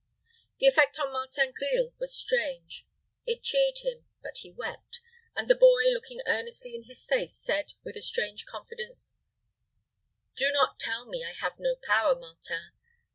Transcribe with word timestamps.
The 0.59 0.65
effect 0.65 0.97
on 0.99 1.13
Martin 1.13 1.51
Grille 1.55 1.93
was 1.99 2.11
strange. 2.11 2.87
It 3.27 3.43
cheered 3.43 3.77
him, 3.83 4.07
but 4.23 4.39
he 4.39 4.49
wept; 4.49 4.99
and 5.35 5.47
the 5.47 5.53
boy, 5.53 5.83
looking 5.93 6.21
earnestly 6.25 6.73
in 6.73 6.85
his 6.85 7.05
face, 7.05 7.35
said, 7.37 7.73
with 7.83 7.95
a 7.95 8.01
strange 8.01 8.47
confidence, 8.47 9.13
"Do 10.35 10.51
not 10.51 10.79
tell 10.79 11.05
me 11.05 11.23
I 11.23 11.33
have 11.33 11.59
no 11.59 11.75
power, 11.75 12.15
Martin. 12.19 12.71